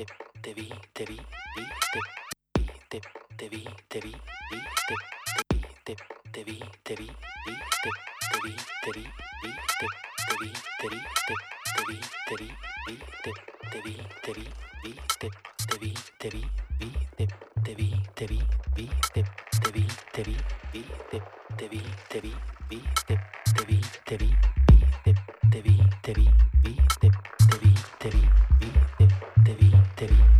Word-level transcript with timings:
te, 0.00 0.06
te 0.40 0.54
vi, 0.54 0.68
te 0.94 1.04
vi, 1.04 1.16
vi, 1.56 1.64
te, 1.92 2.00
te, 2.88 3.00
te 3.36 3.48
vi, 3.48 3.64
te 3.88 4.00
vi, 4.00 4.14
vi, 4.50 4.58
te, 4.88 4.94
te, 5.84 5.96
te 6.32 6.44
vi, 6.44 6.58
te 6.82 6.94
vi, 6.96 7.06
vi, 7.46 7.54
te, 7.82 7.90
te 8.30 8.38
vi, 8.44 8.56
te 8.82 8.92
vi, 8.96 9.04
vi, 9.42 9.52
te, 9.80 9.86
te 10.22 10.36
vi, 10.40 10.52
te 10.80 10.88
vi, 10.88 11.00
te, 11.28 11.34
te 11.76 11.84
vi, 11.86 12.00
te 12.28 12.36
vi, 12.36 12.48
vi, 12.86 12.98
te, 13.22 13.32
te 13.70 13.80
vi, 13.84 13.96
te 14.20 14.32
vi, 14.32 14.48
vi, 14.82 14.94
te, 15.18 15.28
te 15.68 15.78
vi, 15.78 15.94
te 16.18 16.30
vi, 16.30 16.48
vi, 16.78 16.90
te, 17.12 17.28
te 17.50 17.78
vi, 17.78 17.94
te 18.14 18.26
vi, 18.26 18.40
vi, 18.76 18.88
te, 19.12 19.24
te 19.60 19.70
vi, 19.70 19.86
te 20.14 20.22
vi, 20.24 20.36
vi, 20.64 20.80
te, 21.10 21.20
te 21.58 21.68
vi, 21.68 21.82
te 22.08 22.20
vi, 22.20 22.34
vi, 22.70 22.82
te, 23.06 23.20
te 23.56 23.64
vi, 23.66 23.80
te 24.04 24.16
vi, 24.16 24.34
vi, 24.68 24.80
te, 25.04 25.14
te 25.50 25.62
vi, 25.62 25.82
te 26.02 26.12
vi, 26.14 26.28
vi, 26.62 26.76
te, 27.00 27.10
te 27.10 27.58
vi, 27.60 27.74
te 27.98 28.10
vi, 28.10 28.28
vi, 28.60 28.72
te, 28.98 29.08
te 29.44 29.54
vi, 29.54 29.79
te 30.00 30.39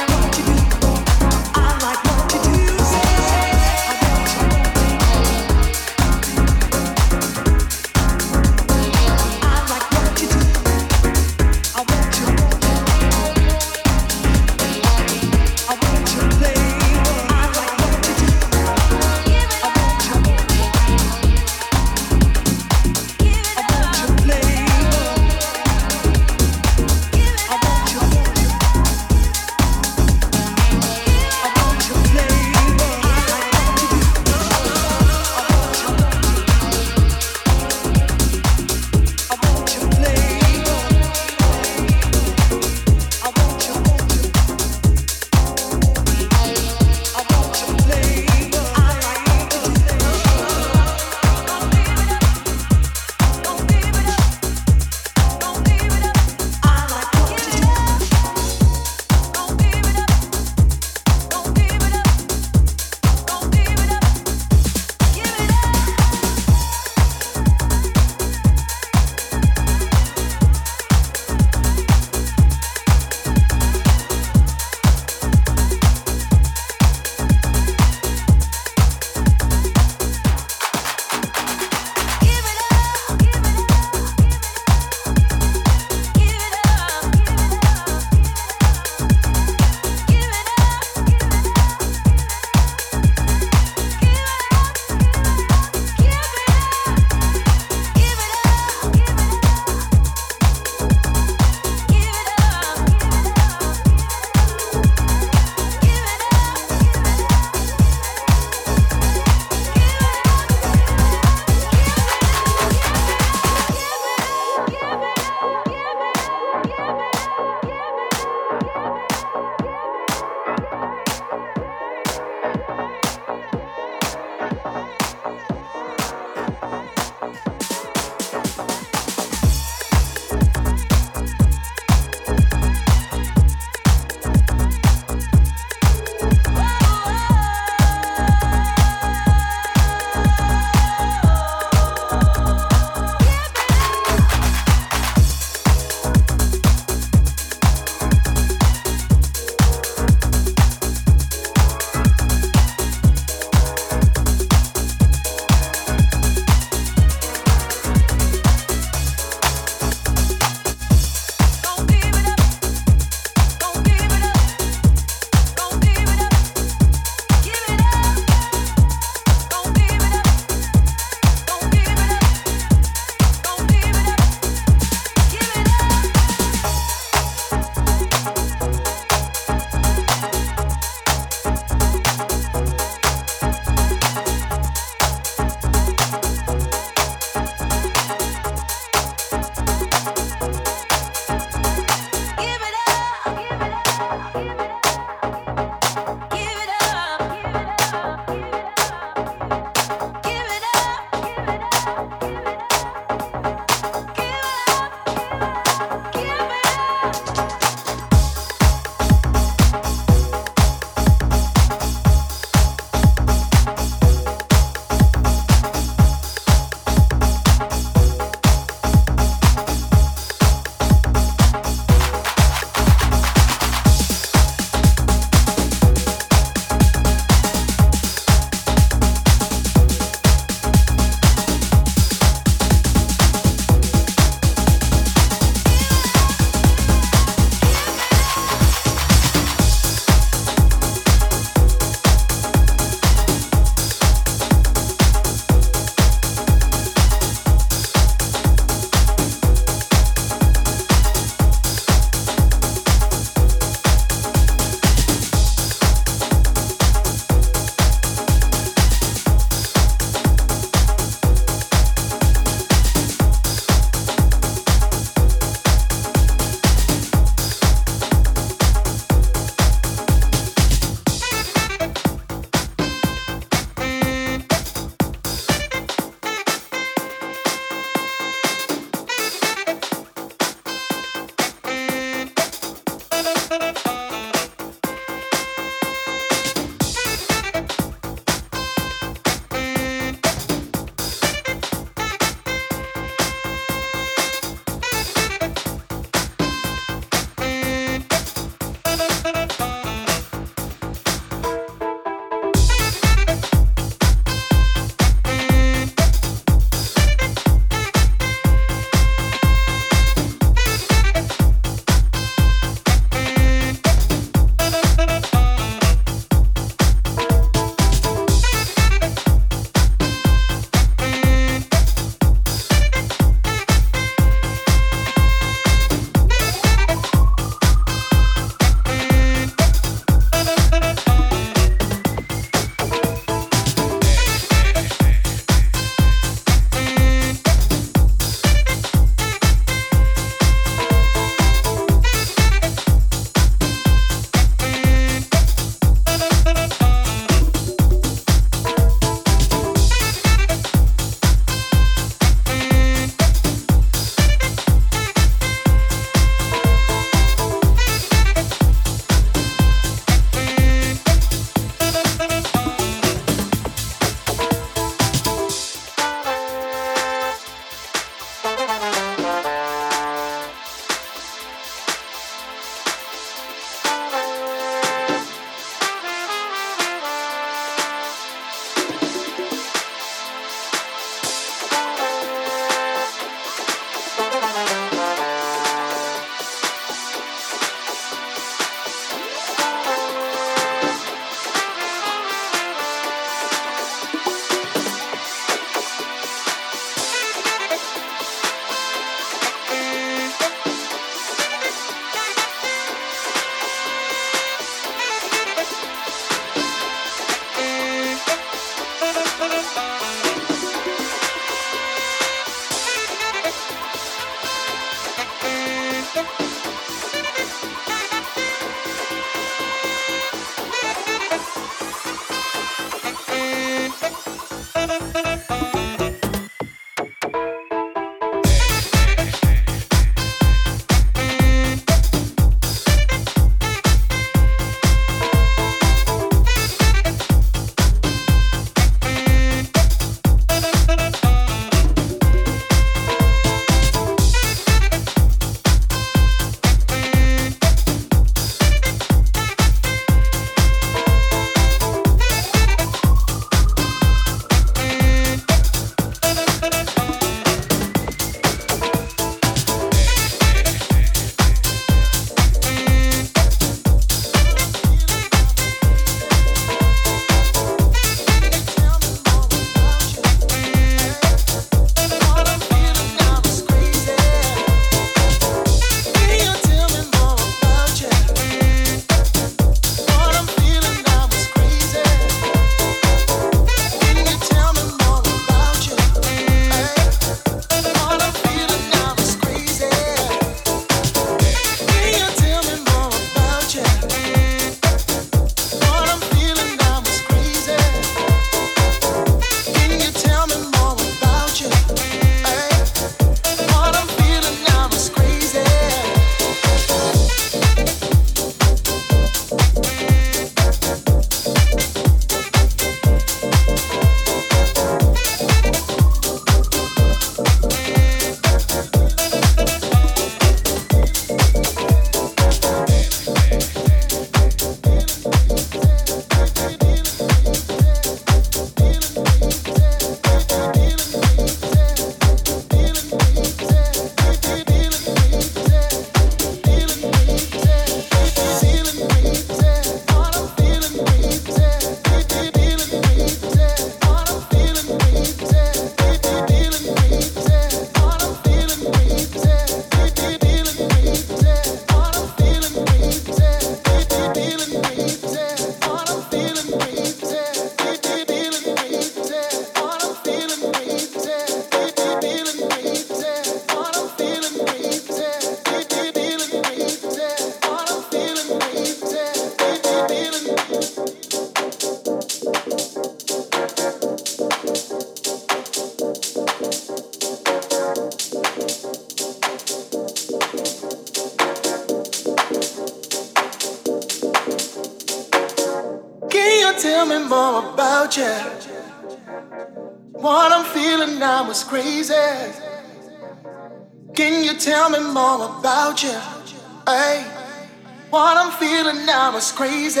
now 599.30 599.36
is 599.36 599.52
crazy. 599.52 600.00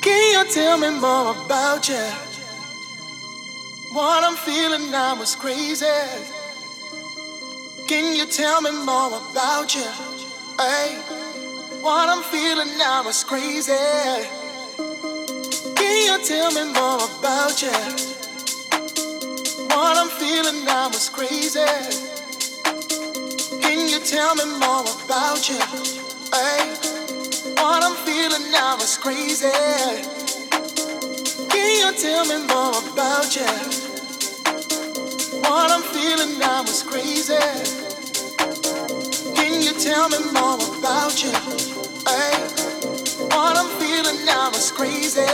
Can 0.00 0.32
you 0.32 0.52
tell 0.52 0.78
me 0.78 0.90
more 0.98 1.34
about 1.44 1.88
you? 1.88 2.06
What 3.92 4.24
I'm 4.24 4.36
feeling 4.36 4.90
now 4.90 5.20
is 5.20 5.34
crazy. 5.34 5.86
Can 7.86 8.16
you 8.16 8.24
tell 8.26 8.62
me 8.62 8.70
more 8.70 9.20
about 9.30 9.74
you? 9.74 9.88
Hey, 10.58 10.96
what 11.82 12.08
I'm 12.08 12.22
feeling 12.22 12.78
now 12.78 13.06
is 13.08 13.22
crazy. 13.24 13.72
Can 15.76 15.96
you 16.08 16.24
tell 16.24 16.50
me 16.52 16.64
more 16.72 17.02
about 17.18 17.60
you? 17.60 17.78
What 19.76 19.96
I'm 20.02 20.08
feeling 20.22 20.64
now 20.64 20.88
is 20.90 21.08
crazy. 21.10 21.66
Can 23.60 23.88
you 23.88 24.00
tell 24.00 24.34
me 24.34 24.44
more 24.58 24.84
about 25.04 25.48
you? 25.48 25.60
Hey, 26.32 26.97
what 27.60 27.82
I'm 27.82 27.96
feeling 28.06 28.50
now 28.52 28.76
is 28.76 28.96
crazy. 28.96 29.50
Can 31.48 31.70
you 31.80 31.92
tell 31.98 32.24
me 32.26 32.38
more 32.46 32.78
about 32.92 33.34
you? 33.36 33.46
What 35.42 35.70
I'm 35.70 35.82
feeling 35.82 36.38
now 36.38 36.62
is 36.62 36.82
crazy. 36.82 37.34
Can 39.34 39.62
you 39.62 39.72
tell 39.80 40.08
me 40.08 40.18
more 40.32 40.58
about 40.78 41.22
you? 41.22 41.32
Hey, 42.06 42.34
what 43.34 43.56
I'm 43.56 43.70
feeling 43.80 44.24
now 44.24 44.50
is 44.50 44.70
crazy. 44.70 45.26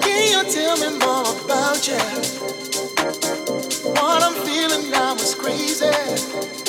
Can 0.00 0.22
you 0.32 0.42
tell 0.52 0.76
me 0.78 0.98
more 0.98 1.28
about 1.44 1.86
you? 1.88 2.56
What 4.00 4.22
I'm 4.22 4.34
feeling 4.46 4.90
now 4.90 5.14
is 5.14 5.34
crazy. 5.34 6.65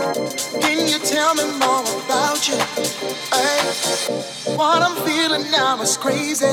Can 0.00 0.88
you 0.88 0.98
tell 1.00 1.34
me 1.34 1.44
more 1.58 1.84
about 2.04 2.48
you? 2.48 2.56
Hey, 3.34 4.56
what 4.56 4.80
I'm 4.80 4.96
feeling 5.06 5.50
now 5.50 5.80
is 5.82 5.98
crazy. 5.98 6.46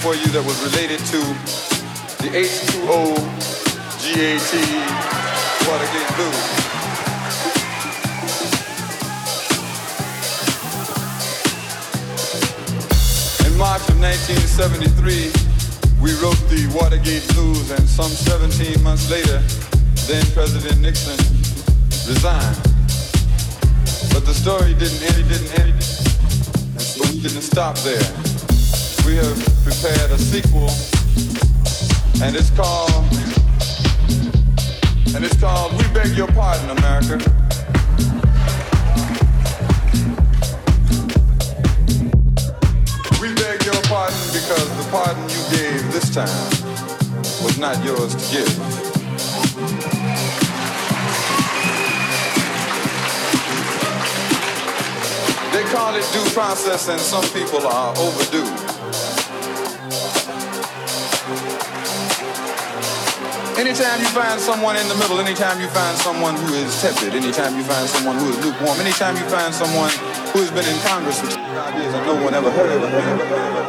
For 0.00 0.14
you 0.14 0.26
that 0.32 0.42
was 0.42 0.56
related 0.64 0.98
to 1.12 1.20
the 2.24 2.32
H2O 2.32 3.12
Gate 4.00 4.40
Watergate 5.68 6.10
Blues. 6.16 6.40
In 13.44 13.52
March 13.60 13.84
of 13.92 14.00
1973, 14.00 15.28
we 16.00 16.16
wrote 16.24 16.40
the 16.48 16.64
Watergate 16.72 17.28
Blues, 17.34 17.70
and 17.70 17.86
some 17.86 18.08
17 18.10 18.82
months 18.82 19.10
later, 19.10 19.44
then 20.08 20.24
President 20.32 20.80
Nixon 20.80 21.20
resigned. 22.08 22.56
But 24.16 24.24
the 24.24 24.32
story 24.32 24.72
didn't 24.72 25.02
end, 25.12 25.18
it 25.20 25.28
didn't 25.28 25.52
end, 25.60 25.76
and 25.76 26.80
so 26.80 27.04
we 27.04 27.20
didn't 27.20 27.42
stop 27.42 27.76
there. 27.84 28.00
We 29.06 29.16
have 29.16 29.39
prepared 29.80 30.10
a 30.10 30.18
sequel, 30.18 30.68
and 32.22 32.36
it's 32.36 32.50
called, 32.50 32.90
and 35.14 35.24
it's 35.24 35.40
called 35.40 35.72
We 35.72 35.84
Beg 35.94 36.16
Your 36.16 36.26
Pardon, 36.28 36.76
America. 36.76 37.16
We 43.20 43.32
beg 43.34 43.64
your 43.64 43.80
pardon 43.88 44.20
because 44.36 44.68
the 44.76 44.86
pardon 44.90 45.22
you 45.30 45.42
gave 45.50 45.92
this 45.92 46.10
time 46.14 46.28
was 47.42 47.56
not 47.58 47.82
yours 47.82 48.14
to 48.14 48.36
give. 48.36 48.56
They 55.52 55.64
call 55.72 55.94
it 55.94 56.06
due 56.12 56.30
process, 56.34 56.88
and 56.88 57.00
some 57.00 57.24
people 57.32 57.66
are 57.66 57.96
overdue. 57.96 58.59
Anytime 63.60 64.00
you 64.00 64.06
find 64.06 64.40
someone 64.40 64.74
in 64.76 64.88
the 64.88 64.94
middle, 64.94 65.20
anytime 65.20 65.60
you 65.60 65.68
find 65.68 65.94
someone 65.98 66.34
who 66.34 66.54
is 66.54 66.80
tepid, 66.80 67.12
anytime 67.12 67.54
you 67.58 67.62
find 67.62 67.86
someone 67.90 68.16
who 68.16 68.30
is 68.30 68.38
lukewarm, 68.42 68.80
anytime 68.80 69.14
you 69.18 69.22
find 69.28 69.52
someone 69.52 69.90
who 70.32 70.40
has 70.40 70.50
been 70.50 70.64
in 70.64 70.80
Congress 70.80 71.20
for 71.20 71.26
25 71.26 71.74
years 71.78 71.92
and 71.92 72.06
no 72.06 72.24
one 72.24 72.32
ever 72.32 72.50
heard 72.50 72.70
of. 72.72 73.59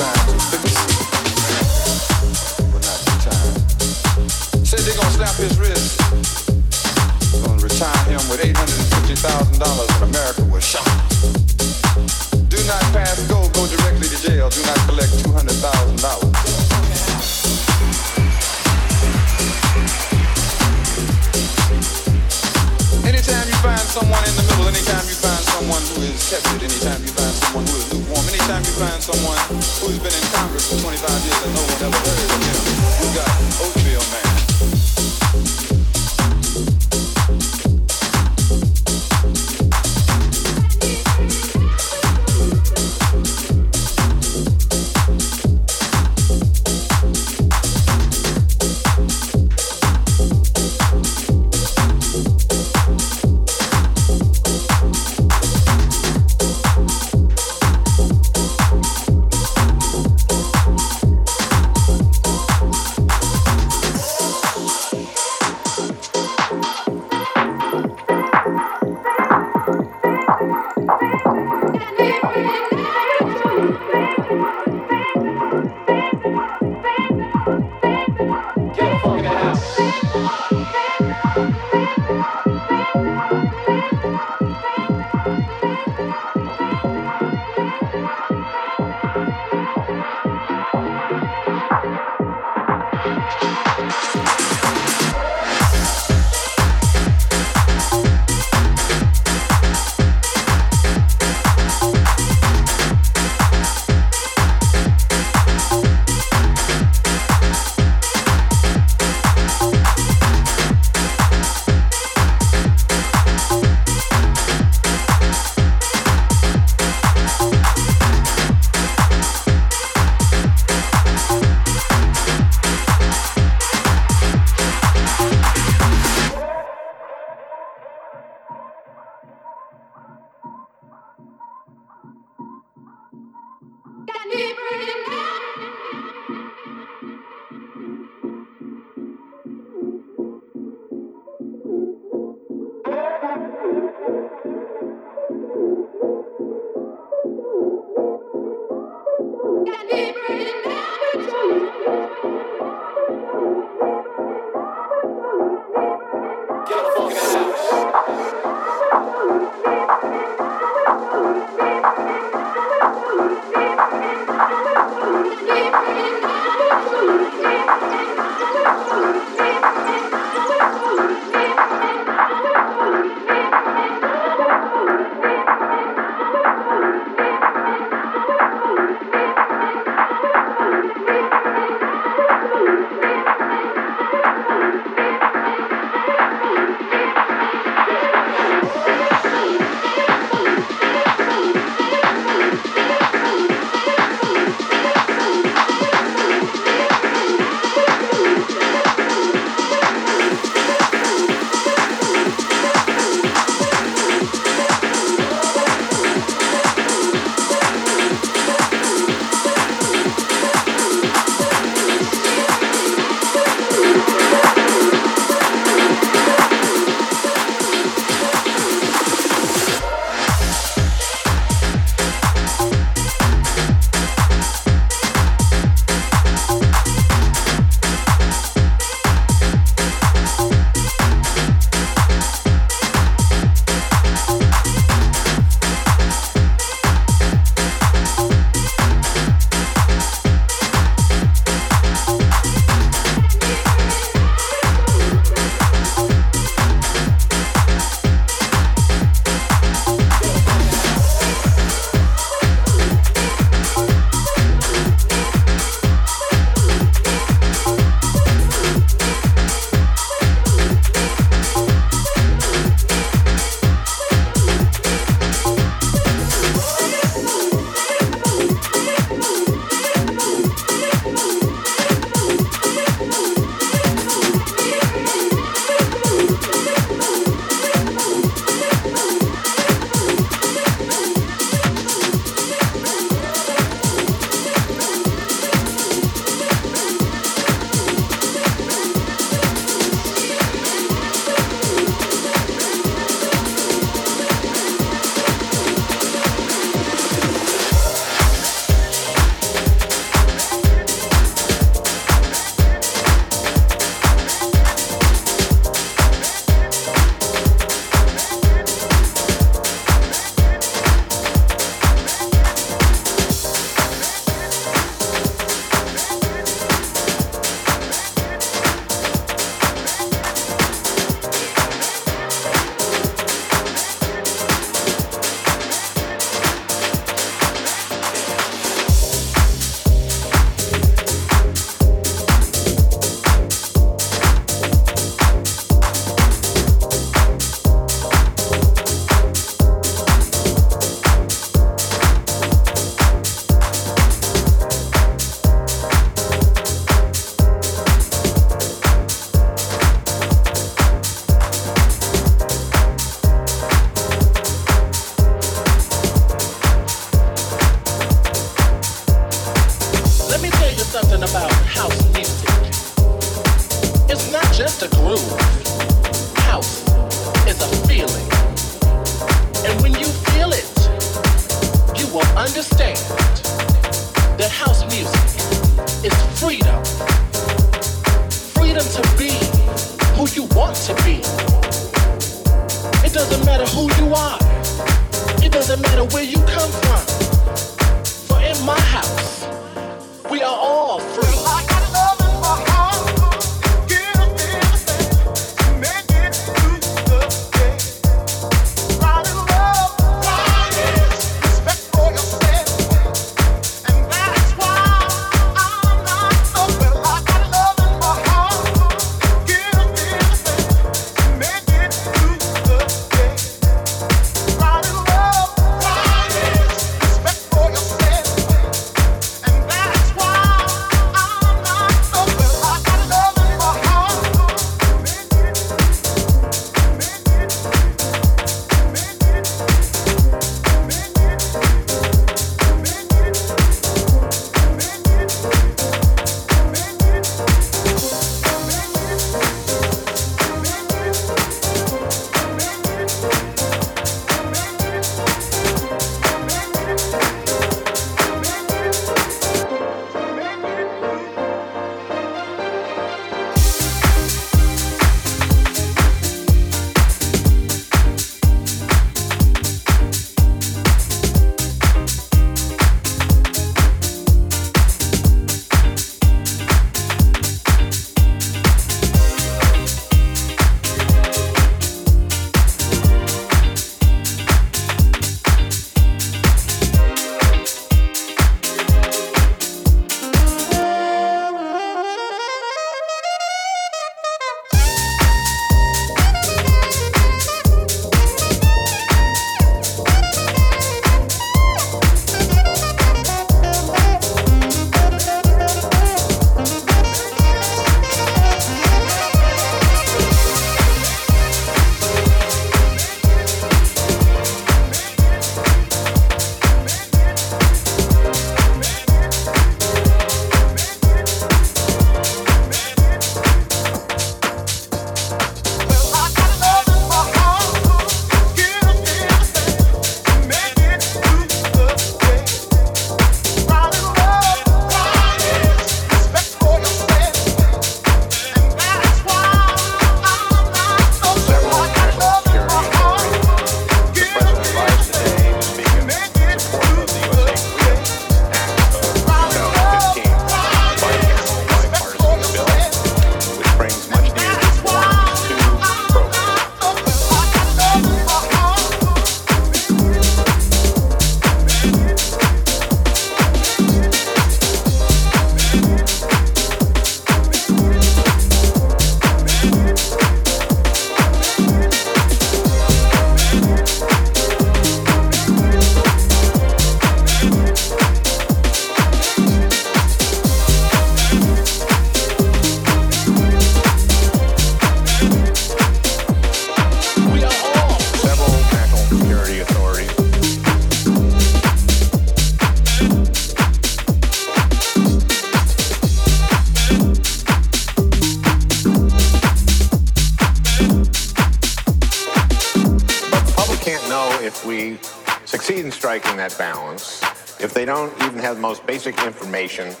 Information 599.61 600.00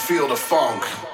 feel 0.00 0.26
the 0.26 0.36
funk. 0.36 1.09